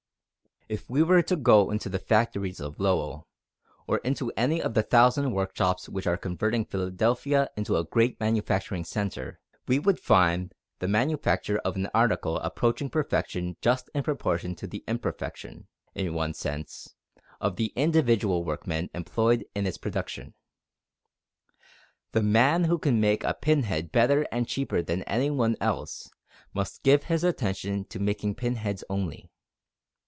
[0.69, 3.27] If we were to go into the factories of Lowell,
[3.87, 8.85] or into any of the thousand workshops which are converting Philadelphia into a great manufacturing
[8.85, 14.65] centre, we would find the manufacture of an article approaching perfection just in proportion to
[14.65, 16.95] the _im_perfection (in one sense)
[17.41, 20.35] of the individual workmen employed in its production.
[22.13, 26.09] The man who can make a pin head better and cheaper than any one else,
[26.53, 29.27] must give his attention to making pin heads only.